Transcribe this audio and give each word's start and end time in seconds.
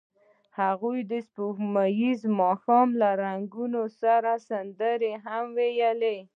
هغوی 0.59 0.99
د 1.11 1.13
سپوږمیز 1.27 2.21
ماښام 2.41 2.89
له 3.01 3.09
رنګونو 3.23 3.81
سره 4.01 4.31
سندرې 4.47 5.13
هم 5.25 5.43
ویلې. 5.57 6.17